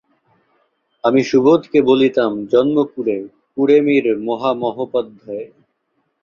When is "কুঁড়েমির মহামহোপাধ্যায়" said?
3.53-5.47